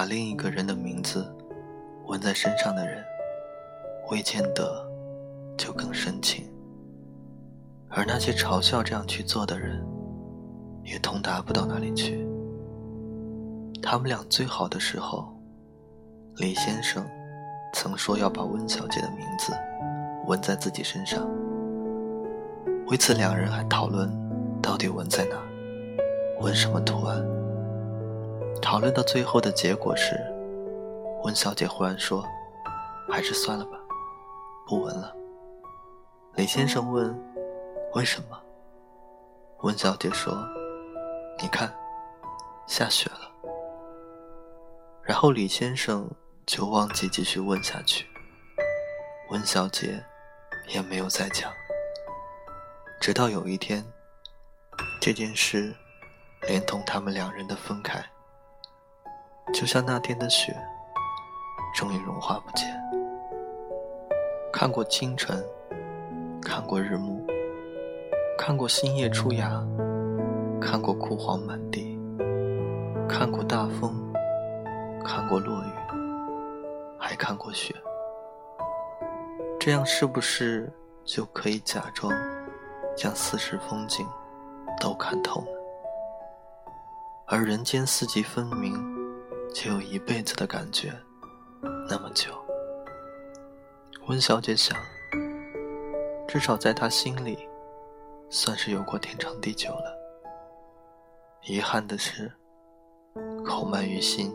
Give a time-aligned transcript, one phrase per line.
[0.00, 1.30] 把另一个人的名字
[2.06, 3.04] 纹在身上的人，
[4.10, 4.82] 未见得
[5.58, 6.44] 就更深情；
[7.90, 9.86] 而那些嘲笑这样去做的人，
[10.82, 12.26] 也通达不到哪里去。
[13.82, 15.38] 他们俩最好的时候，
[16.36, 17.04] 李先生
[17.74, 19.52] 曾说要把温小姐的名字
[20.26, 21.28] 纹在自己身上。
[22.86, 24.10] 为此，两人还讨论
[24.62, 25.36] 到底纹在哪，
[26.40, 27.22] 纹什么图案。
[28.60, 30.14] 讨论到最后的结果是，
[31.24, 32.24] 温小姐忽然说
[33.10, 33.78] ：“还是算了吧，
[34.66, 35.14] 不纹了。”
[36.36, 37.18] 李先生问
[37.94, 38.40] ：“为什么？”
[39.62, 40.32] 温小姐说
[41.40, 41.74] ：“你看，
[42.66, 43.30] 下雪了。”
[45.02, 46.08] 然后李先生
[46.46, 48.06] 就忘记继续问下去，
[49.30, 50.02] 温小姐
[50.68, 51.52] 也没有再讲。
[53.00, 53.84] 直到有一天，
[55.00, 55.74] 这件事
[56.46, 58.02] 连同他们两人的分开，
[59.52, 60.56] 就像那天的雪，
[61.74, 62.68] 终于融化不见。
[64.52, 65.44] 看过清晨，
[66.42, 67.24] 看过日暮，
[68.38, 69.62] 看过新叶出芽，
[70.60, 71.98] 看过枯黄满地，
[73.08, 73.94] 看过大风。
[75.02, 75.72] 看过落雨，
[76.98, 77.74] 还看过雪，
[79.58, 80.70] 这样是不是
[81.06, 82.12] 就可以假装
[82.94, 84.06] 将四时风景
[84.78, 85.46] 都看透呢？
[87.26, 88.74] 而人间四季分明，
[89.52, 90.92] 就有一辈子的感觉
[91.88, 92.32] 那么久。
[94.06, 94.76] 温小姐想，
[96.26, 97.38] 至少在她心里，
[98.30, 99.98] 算是有过天长地久了。
[101.42, 102.32] 遗憾的是，
[103.44, 104.32] 口慢于心。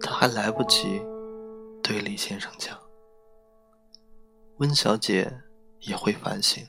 [0.00, 1.00] 他还来不及
[1.82, 2.78] 对李先生讲，
[4.58, 5.40] 温小姐
[5.80, 6.64] 也会反省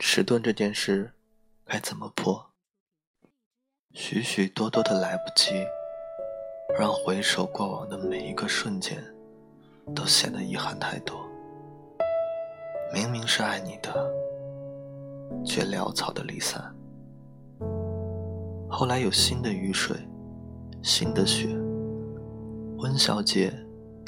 [0.00, 1.12] 迟钝这件事
[1.64, 2.50] 该怎么破。
[3.92, 5.64] 许许多多的来不及，
[6.78, 8.96] 让回首过往的每一个瞬间
[9.94, 11.24] 都显得遗憾太多。
[12.92, 14.10] 明明是爱你的，
[15.44, 16.62] 却潦草的离散。
[18.68, 19.96] 后来有新的雨水，
[20.82, 21.48] 新的雪。
[22.78, 23.52] 温小姐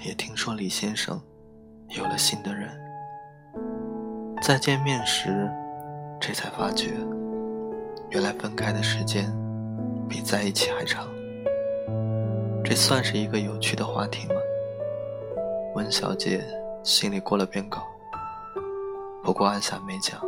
[0.05, 1.21] 也听说李先生
[1.91, 2.69] 有了新的人，
[4.43, 5.49] 再见面时，
[6.21, 6.91] 这才发觉，
[8.11, 9.33] 原来分开的时间
[10.09, 11.16] 比在一起还长。
[12.69, 14.35] 这算是一个有趣的话题吗？
[15.77, 16.45] 温小姐
[16.83, 17.87] 心里过了遍稿，
[19.23, 20.21] 不过按下没讲。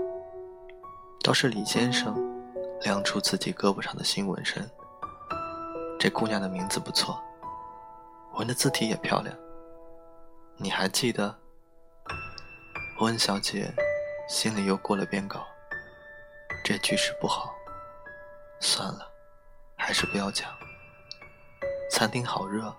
[1.24, 2.14] 倒是李先生
[2.82, 4.70] 亮出自己胳膊上的新纹身，
[5.98, 7.20] 这姑娘的名字不错。
[8.34, 9.36] 纹的字体也漂亮，
[10.58, 11.34] 你还记得？
[13.00, 13.68] 温小姐
[14.28, 15.44] 心里又过了遍稿，
[16.64, 17.52] 这句式不好，
[18.60, 19.10] 算了，
[19.74, 20.48] 还是不要讲。
[21.90, 22.72] 餐厅好热，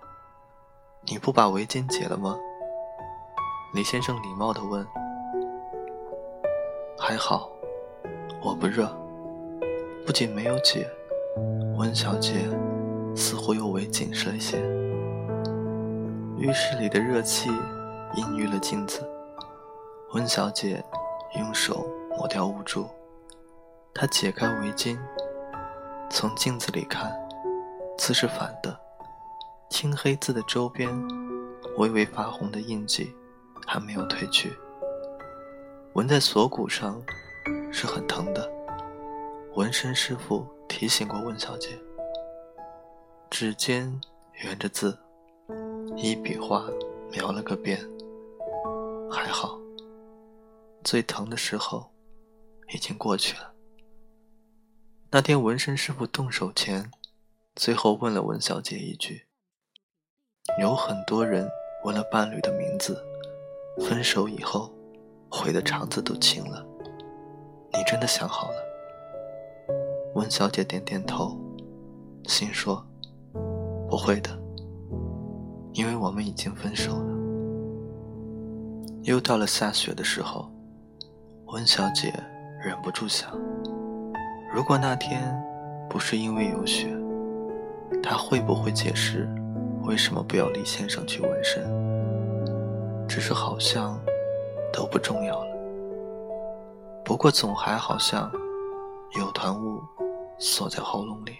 [1.02, 2.38] 你不把围巾解了吗？
[3.74, 4.86] 李先生礼貌地问。
[6.96, 7.50] 还好，
[8.40, 8.88] 我不热。
[10.06, 10.88] 不仅没有解，
[11.76, 12.48] 温小姐
[13.14, 14.58] 似乎又围紧了些。
[16.38, 17.50] 浴室里的热气
[18.14, 19.06] 氤氲了镜子，
[20.14, 20.82] 温小姐
[21.38, 22.88] 用手抹掉污珠，
[23.92, 24.98] 她解开围巾，
[26.08, 27.12] 从镜子里看，
[27.98, 28.78] 字是反的，
[29.70, 30.90] 青黑字的周边
[31.78, 33.14] 微微发红的印记
[33.66, 34.52] 还没有褪去，
[35.94, 37.00] 纹在锁骨上
[37.72, 38.50] 是很疼的。
[39.54, 41.78] 纹身师傅提醒过温小姐，
[43.30, 43.98] 指尖
[44.42, 44.98] 圆着字。
[45.96, 46.64] 一笔画
[47.10, 47.80] 描了个遍，
[49.10, 49.58] 还好，
[50.84, 51.90] 最疼的时候
[52.72, 53.52] 已经过去了。
[55.10, 56.90] 那天纹身师傅动手前，
[57.54, 59.26] 最后问了温小姐一句
[60.58, 61.48] ：“有很多人
[61.84, 63.02] 为了伴侣的名字，
[63.78, 64.70] 分手以后
[65.30, 66.66] 悔的肠子都青了。
[67.72, 68.56] 你真的想好了？”
[70.14, 71.38] 温小姐点点头，
[72.24, 72.84] 心说
[73.88, 74.30] ：“不会的。”
[75.72, 77.14] 因为我们已经分手了。
[79.04, 80.50] 又到了下雪的时候，
[81.46, 82.12] 温小姐
[82.60, 83.30] 忍不住想：
[84.52, 85.32] 如果那天
[85.88, 86.88] 不是因为有雪，
[88.02, 89.28] 她会不会解释
[89.82, 91.64] 为什么不要李先生去纹身？
[93.08, 94.00] 只是好像
[94.72, 95.50] 都不重要了。
[97.04, 98.30] 不过总还好像
[99.18, 99.82] 有团雾
[100.38, 101.38] 锁在喉咙里，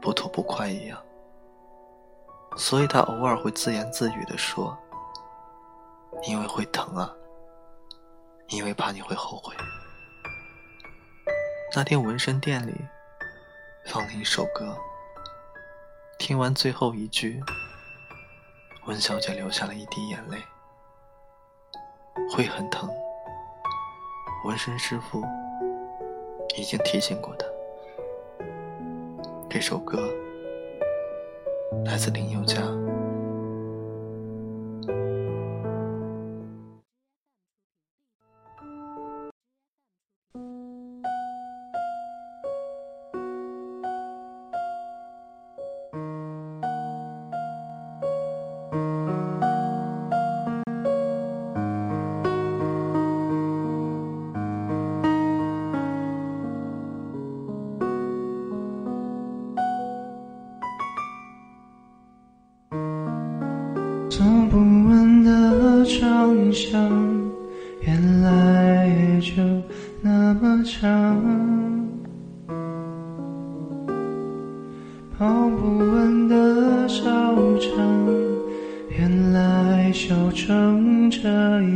[0.00, 0.96] 不吐不快一样。
[2.56, 4.78] 所以他偶尔会自言自语地说
[6.28, 7.12] ：“因为会疼啊，
[8.48, 9.52] 因为怕你会后悔。”
[11.74, 12.72] 那天纹身店里
[13.86, 14.76] 放了一首歌，
[16.18, 17.42] 听完最后一句，
[18.86, 20.38] 温小姐流下了一滴眼泪。
[22.30, 22.88] 会很疼，
[24.44, 25.22] 纹身师傅
[26.56, 27.46] 已经提醒过她。
[29.50, 30.08] 这首歌
[31.84, 32.62] 来自林宥嘉。
[64.16, 66.80] 走不完的长巷，
[67.80, 69.42] 原来也就
[70.02, 71.18] 那么长；
[75.18, 75.26] 跑
[75.58, 77.74] 不完的操场，
[78.96, 81.73] 原来修成这样。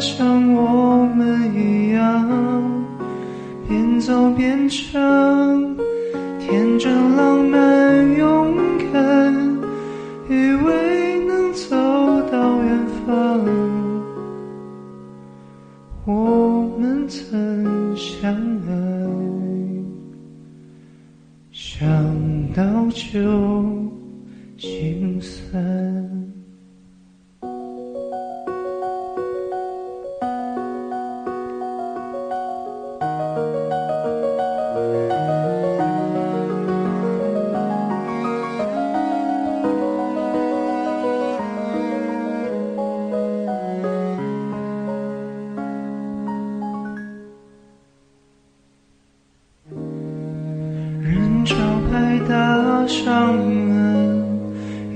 [0.00, 2.24] 像我们一样，
[3.66, 5.76] 边走边唱，
[6.38, 8.54] 天真浪漫勇
[8.92, 9.34] 敢，
[10.28, 10.32] 以
[10.64, 11.74] 为能走
[12.30, 13.44] 到远方。
[16.04, 18.32] 我们曾相
[18.68, 18.72] 爱，
[21.50, 21.84] 想
[22.54, 23.18] 到就
[24.56, 25.87] 心酸。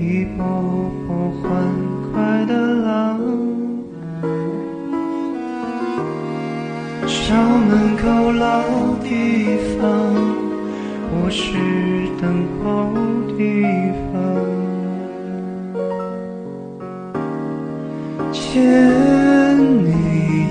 [0.03, 0.45] 一波
[1.07, 1.47] 波欢
[2.11, 2.53] 快的
[2.83, 3.17] 浪。
[7.07, 8.03] 校门口
[8.33, 8.63] 老
[9.01, 9.07] 地
[9.79, 9.81] 方，
[11.09, 11.45] 我是
[12.19, 12.23] 等
[12.59, 12.63] 候
[13.37, 13.63] 地
[14.11, 14.13] 方。
[18.33, 18.41] 牵
[19.85, 19.87] 你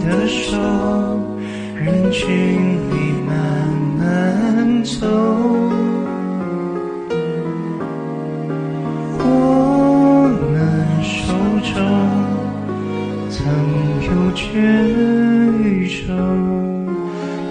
[0.03, 0.57] 的手，
[1.77, 2.25] 人群
[2.89, 2.93] 里
[3.29, 3.31] 慢
[3.99, 5.07] 慢走。
[14.53, 14.61] 全
[15.63, 16.13] 宇宙，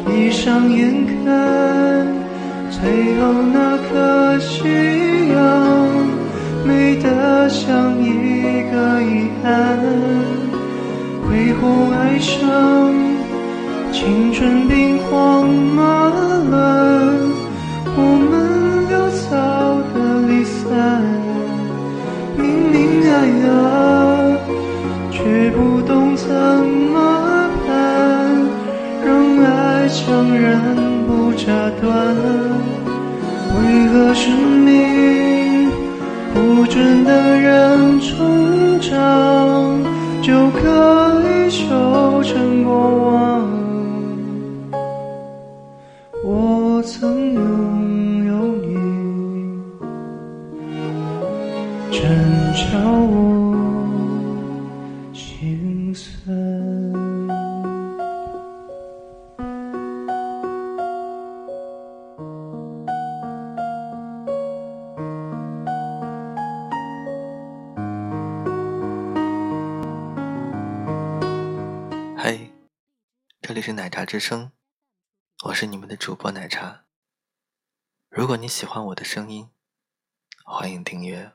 [0.05, 2.05] 闭上眼看，
[2.69, 2.79] 最
[3.19, 4.61] 后那颗夕
[5.33, 5.41] 阳，
[6.63, 9.79] 美得像一个遗憾。
[11.25, 12.93] 挥霍哀伤，
[13.91, 15.40] 青春冰荒
[36.33, 39.79] 不准的人成长，
[40.21, 40.59] 就可
[41.25, 43.20] 以修成过往？
[72.23, 72.53] 嘿，
[73.41, 74.51] 这里是奶茶之声，
[75.45, 76.85] 我是你们的主播奶茶。
[78.09, 79.49] 如果你喜欢我的声音，
[80.45, 81.33] 欢迎订阅